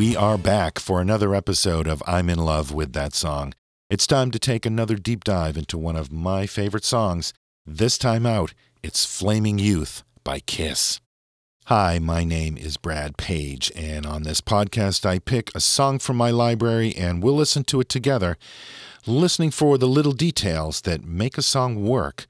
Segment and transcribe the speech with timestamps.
[0.00, 3.52] We are back for another episode of I'm in Love with That Song.
[3.90, 7.34] It's time to take another deep dive into one of my favorite songs.
[7.66, 11.00] This time out, it's Flaming Youth by Kiss.
[11.66, 16.16] Hi, my name is Brad Page, and on this podcast, I pick a song from
[16.16, 18.38] my library and we'll listen to it together,
[19.06, 22.26] listening for the little details that make a song work.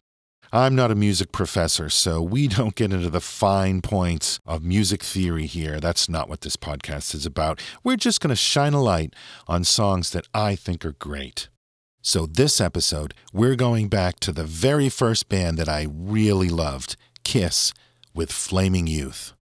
[0.53, 5.03] I'm not a music professor, so we don't get into the fine points of music
[5.03, 5.79] theory here.
[5.79, 7.61] That's not what this podcast is about.
[7.85, 9.15] We're just going to shine a light
[9.47, 11.49] on songs that I think are great.
[12.03, 16.97] So, this episode, we're going back to the very first band that I really loved
[17.25, 17.75] Kiss
[18.15, 19.35] with Flaming Youth.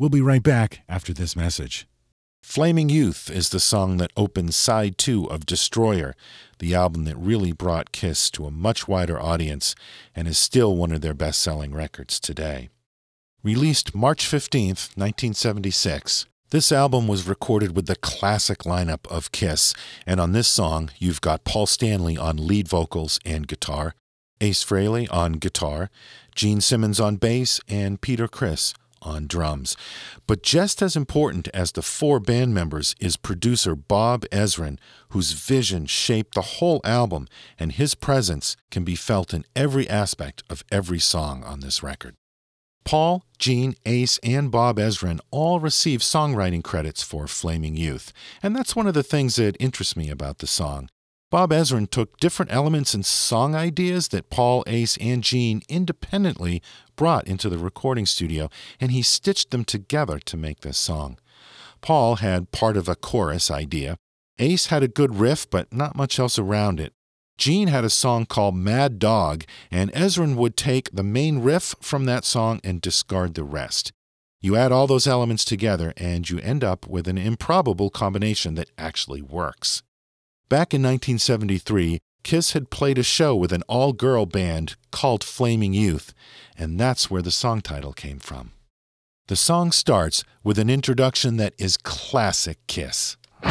[0.00, 1.86] We'll be right back after this message.
[2.42, 6.14] Flaming Youth is the song that opens side two of Destroyer,
[6.58, 9.74] the album that really brought Kiss to a much wider audience
[10.16, 12.70] and is still one of their best selling records today.
[13.42, 19.74] Released March 15, 1976, this album was recorded with the classic lineup of Kiss,
[20.06, 23.94] and on this song, you've got Paul Stanley on lead vocals and guitar,
[24.40, 25.90] Ace Frehley on guitar,
[26.34, 29.76] Gene Simmons on bass, and Peter Criss on drums.
[30.26, 34.78] But just as important as the four band members is producer Bob Ezrin,
[35.10, 40.42] whose vision shaped the whole album, and his presence can be felt in every aspect
[40.48, 42.16] of every song on this record.
[42.84, 48.74] Paul, Gene, Ace, and Bob Ezrin all received songwriting credits for Flaming Youth, and that's
[48.74, 50.88] one of the things that interests me about the song.
[51.30, 56.60] Bob Ezrin took different elements and song ideas that Paul, Ace, and Gene independently
[56.96, 58.50] brought into the recording studio,
[58.80, 61.18] and he stitched them together to make this song.
[61.82, 63.96] Paul had part of a chorus idea.
[64.40, 66.92] Ace had a good riff, but not much else around it.
[67.38, 72.06] Gene had a song called Mad Dog, and Ezrin would take the main riff from
[72.06, 73.92] that song and discard the rest.
[74.42, 78.70] You add all those elements together, and you end up with an improbable combination that
[78.76, 79.82] actually works.
[80.50, 85.72] Back in 1973, Kiss had played a show with an all girl band called Flaming
[85.74, 86.12] Youth,
[86.58, 88.50] and that's where the song title came from.
[89.28, 93.16] The song starts with an introduction that is classic Kiss.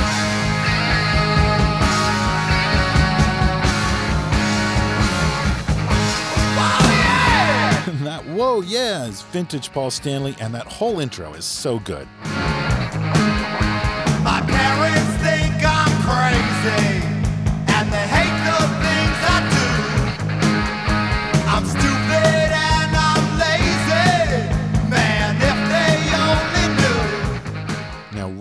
[8.04, 12.10] that whoa yeah is vintage Paul Stanley, and that whole intro is so good.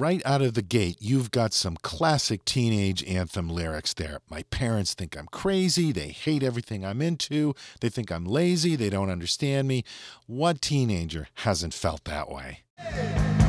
[0.08, 4.20] Right out of the gate, you've got some classic teenage anthem lyrics there.
[4.30, 5.92] My parents think I'm crazy.
[5.92, 7.54] They hate everything I'm into.
[7.82, 8.74] They think I'm lazy.
[8.74, 9.84] They don't understand me.
[10.26, 12.60] What teenager hasn't felt that way?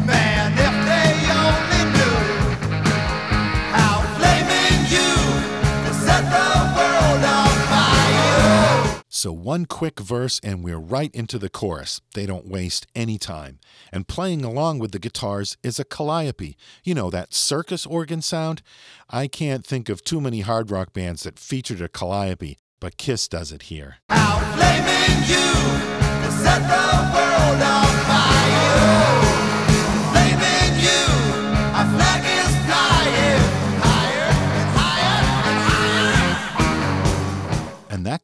[0.06, 2.20] Man, if they only knew
[3.72, 4.02] how
[4.92, 6.79] you set the.
[9.12, 12.00] So, one quick verse, and we're right into the chorus.
[12.14, 13.58] They don't waste any time.
[13.92, 16.56] And playing along with the guitars is a calliope.
[16.84, 18.62] You know, that circus organ sound?
[19.10, 23.28] I can't think of too many hard rock bands that featured a calliope, but Kiss
[23.28, 23.96] does it here.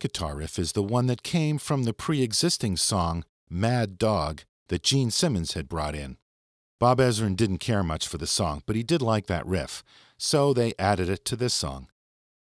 [0.05, 4.83] Guitar riff is the one that came from the pre existing song Mad Dog that
[4.83, 6.17] Gene Simmons had brought in.
[6.79, 9.83] Bob Ezrin didn't care much for the song, but he did like that riff,
[10.15, 11.87] so they added it to this song.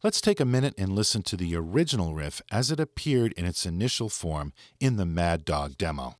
[0.03, 3.65] Let's take a minute and listen to the original riff as it appeared in its
[3.65, 4.51] initial form
[4.81, 6.17] in the Mad Dog demo.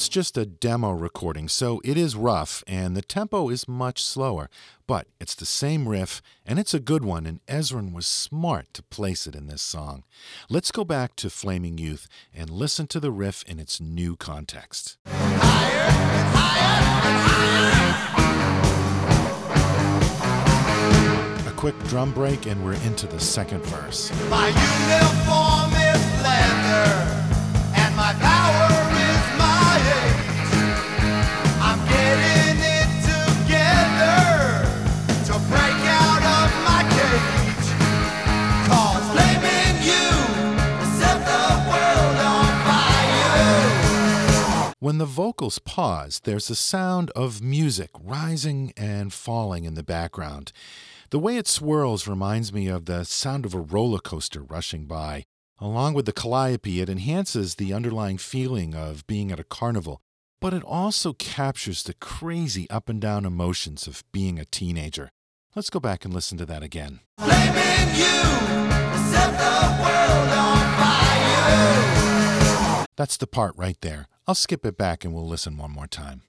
[0.00, 4.48] That's just a demo recording, so it is rough and the tempo is much slower,
[4.86, 8.82] but it's the same riff and it's a good one, and Ezrin was smart to
[8.82, 10.04] place it in this song.
[10.48, 14.96] Let's go back to Flaming Youth and listen to the riff in its new context.
[15.06, 15.90] Higher,
[16.32, 16.82] higher,
[21.42, 21.46] higher.
[21.46, 24.10] A quick drum break, and we're into the second verse.
[44.98, 50.52] The vocals pause, there's a sound of music rising and falling in the background.
[51.10, 55.24] The way it swirls reminds me of the sound of a roller coaster rushing by.
[55.58, 60.00] Along with the calliope, it enhances the underlying feeling of being at a carnival,
[60.40, 65.10] but it also captures the crazy up and down emotions of being a teenager.
[65.54, 67.00] Let's go back and listen to that again.
[67.18, 68.22] Blaming you
[69.10, 72.86] set the world on fire.
[72.96, 74.06] That's the part right there.
[74.30, 76.22] I'll skip it back and we'll listen one more time.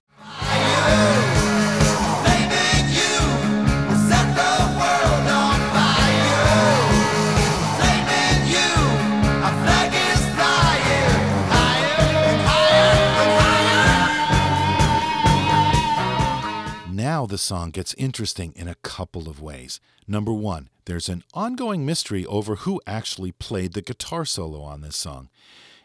[16.89, 19.80] Now the song gets interesting in a couple of ways.
[20.07, 24.97] Number one, there's an ongoing mystery over who actually played the guitar solo on this
[24.97, 25.30] song.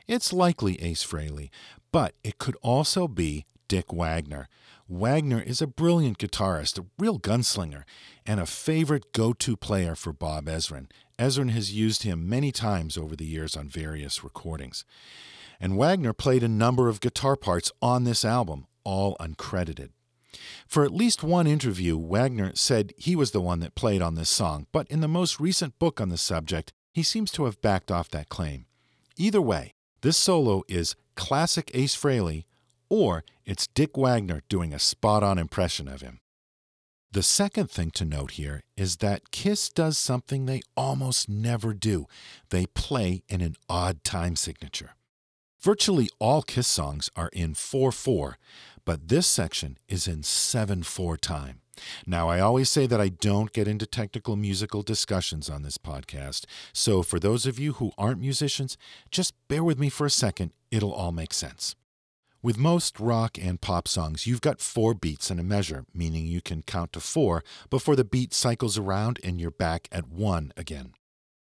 [0.09, 1.51] It's likely Ace Frehley,
[1.97, 4.51] but it could also be Dick Wagner.
[4.87, 7.85] Wagner is a brilliant guitarist, a real gunslinger,
[8.27, 10.91] and a favorite go to player for Bob Ezrin.
[11.19, 14.85] Ezrin has used him many times over the years on various recordings.
[15.59, 19.89] And Wagner played a number of guitar parts on this album, all uncredited.
[20.69, 24.29] For at least one interview, Wagner said he was the one that played on this
[24.29, 27.91] song, but in the most recent book on the subject, he seems to have backed
[27.91, 28.67] off that claim.
[29.17, 29.73] Either way,
[30.03, 32.45] this solo is classic Ace Frehley,
[32.89, 36.21] or it's Dick Wagner doing a spot on impression of him.
[37.13, 42.07] The second thing to note here is that Kiss does something they almost never do
[42.51, 44.97] they play in an odd time signature.
[45.61, 48.39] Virtually all Kiss songs are in 4 4,
[48.85, 51.61] but this section is in 7 4 time.
[52.07, 56.45] Now, I always say that I don't get into technical musical discussions on this podcast,
[56.73, 58.77] so for those of you who aren't musicians,
[59.11, 61.77] just bear with me for a second, it'll all make sense.
[62.43, 66.41] With most rock and pop songs, you've got four beats in a measure, meaning you
[66.41, 70.93] can count to four before the beat cycles around and you're back at one again.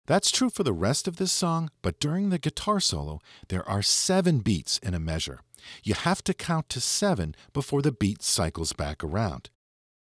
[0.08, 3.20] That's true for the rest of this song, but during the guitar solo,
[3.50, 5.42] there are seven beats in a measure.
[5.84, 9.50] You have to count to seven before the beat cycles back around.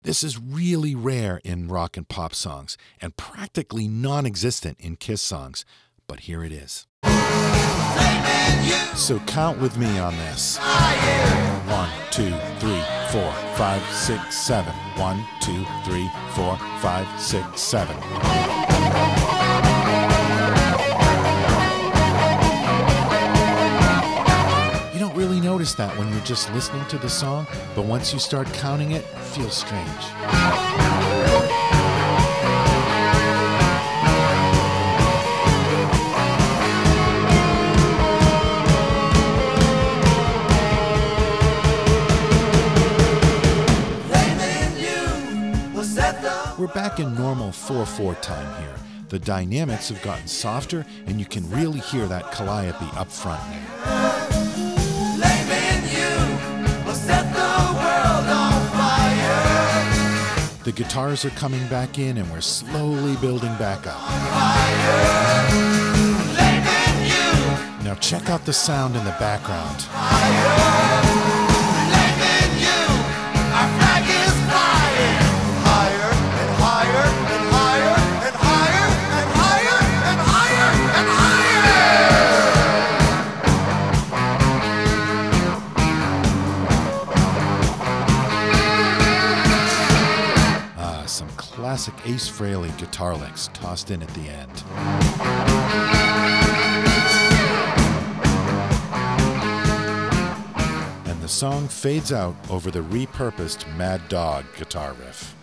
[0.04, 5.22] This is really rare in rock and pop songs and practically non existent in Kiss
[5.22, 5.66] songs,
[6.08, 6.88] but here it is.
[8.96, 10.58] So count with me on this.
[11.68, 14.74] One, two, three, four, five, six, seven.
[14.96, 17.98] One, two, three, four, five, six, seven.
[25.70, 27.46] Notice that when you're just listening to the song,
[27.76, 29.86] but once you start counting it, it feels strange.
[46.58, 48.76] We're back in normal 4 4 time here.
[49.08, 54.09] The dynamics have gotten softer, and you can really hear that calliope up front now.
[60.70, 63.98] The guitars are coming back in, and we're slowly building back up.
[67.84, 69.80] Now, check out the sound in the background.
[91.80, 94.52] Classic Ace Frehley guitar licks tossed in at the end.
[101.08, 105.34] And the song fades out over the repurposed Mad Dog guitar riff.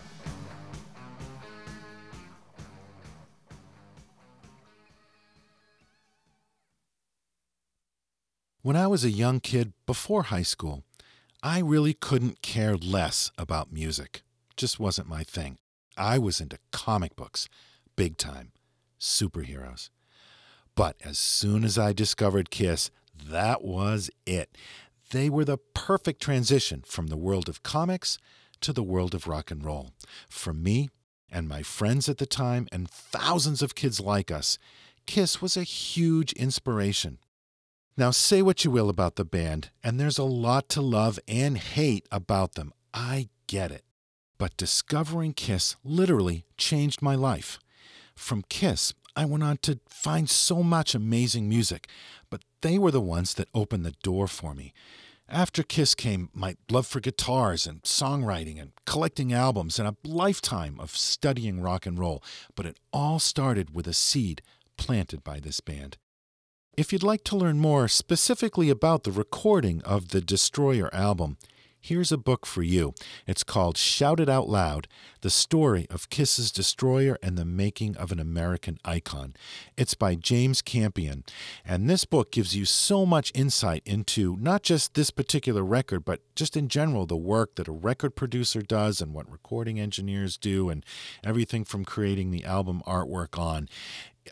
[8.60, 10.84] When I was a young kid before high school,
[11.42, 14.22] I really couldn't care less about music.
[14.58, 15.56] Just wasn't my thing.
[15.96, 17.48] I was into comic books,
[17.96, 18.52] big time,
[19.00, 19.90] superheroes.
[20.74, 22.90] But as soon as I discovered Kiss,
[23.28, 24.56] that was it.
[25.10, 28.18] They were the perfect transition from the world of comics
[28.60, 29.92] to the world of rock and roll.
[30.28, 30.90] For me
[31.30, 34.58] and my friends at the time, and thousands of kids like us,
[35.06, 37.18] Kiss was a huge inspiration.
[37.96, 41.56] Now, say what you will about the band, and there's a lot to love and
[41.56, 42.72] hate about them.
[42.92, 43.85] I get it.
[44.38, 47.58] But discovering Kiss literally changed my life.
[48.14, 51.88] From Kiss, I went on to find so much amazing music,
[52.28, 54.74] but they were the ones that opened the door for me.
[55.28, 60.78] After Kiss came my love for guitars and songwriting and collecting albums and a lifetime
[60.78, 62.22] of studying rock and roll,
[62.54, 64.42] but it all started with a seed
[64.76, 65.96] planted by this band.
[66.76, 71.38] If you'd like to learn more specifically about the recording of the Destroyer album,
[71.86, 72.92] here's a book for you.
[73.28, 74.88] It's called Shout It Out Loud
[75.20, 79.34] The Story of Kiss's Destroyer and the Making of an American Icon.
[79.76, 81.22] It's by James Campion.
[81.64, 86.22] And this book gives you so much insight into not just this particular record, but
[86.34, 90.68] just in general the work that a record producer does and what recording engineers do
[90.68, 90.84] and
[91.22, 93.68] everything from creating the album artwork on.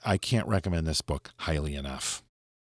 [0.04, 2.23] I can't recommend this book highly enough.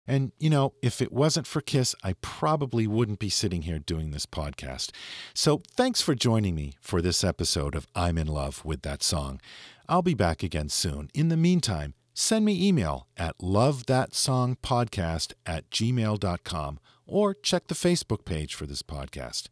[0.06, 4.10] And, you know, if it wasn't for Kiss, I probably wouldn't be sitting here doing
[4.10, 4.90] this podcast.
[5.32, 9.40] So thanks for joining me for this episode of I'm in Love with That Song.
[9.88, 11.08] I'll be back again soon.
[11.14, 18.54] In the meantime, send me email at lovethatsongpodcast at gmail.com or check the Facebook page
[18.54, 19.48] for this podcast.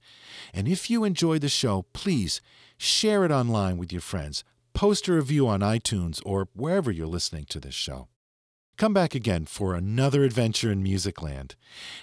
[0.52, 2.40] And if you enjoy the show, please
[2.76, 4.42] share it online with your friends.
[4.72, 8.08] Post a review on iTunes or wherever you're listening to this show.
[8.80, 11.54] Come back again for another adventure in Musicland.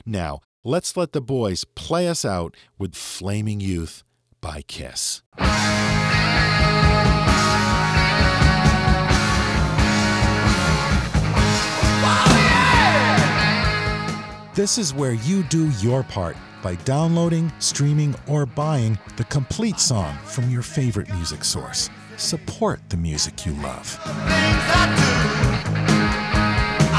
[0.05, 4.03] Now, let's let the boys play us out with Flaming Youth
[4.41, 5.23] by Kiss.
[14.53, 20.15] This is where you do your part by downloading, streaming, or buying the complete song
[20.25, 21.89] from your favorite music source.
[22.17, 23.97] Support the music you love.